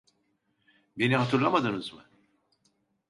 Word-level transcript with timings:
Beni 0.97 1.15
hatırlamadınız 1.15 1.93
mı? 1.93 2.05